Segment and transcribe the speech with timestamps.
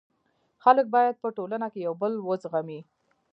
[0.63, 2.79] خلک باید په ټولنه کي یو بل و زغمي.